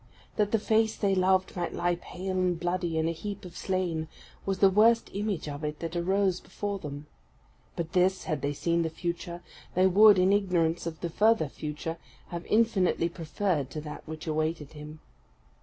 That 0.35 0.51
the 0.51 0.57
face 0.57 0.95
they 0.97 1.13
loved 1.13 1.55
might 1.55 1.75
lie 1.75 1.93
pale 2.01 2.31
and 2.35 2.59
bloody, 2.59 2.97
in 2.97 3.07
a 3.07 3.11
heap 3.11 3.45
of 3.45 3.55
slain, 3.55 4.07
was 4.47 4.57
the 4.57 4.71
worst 4.71 5.11
image 5.13 5.47
of 5.47 5.63
it 5.63 5.77
that 5.79 5.95
arose 5.95 6.39
before 6.39 6.79
them; 6.79 7.05
but 7.75 7.93
this, 7.93 8.23
had 8.23 8.41
they 8.41 8.53
seen 8.53 8.81
the 8.81 8.89
future, 8.89 9.43
they 9.75 9.85
would, 9.85 10.17
in 10.17 10.33
ignorance 10.33 10.87
of 10.87 11.01
the 11.01 11.11
further 11.11 11.47
future, 11.47 11.97
have 12.29 12.47
infinitely 12.47 13.09
preferred 13.09 13.69
to 13.69 13.81
that 13.81 14.01
which 14.07 14.25
awaited 14.25 14.73
him. 14.73 15.01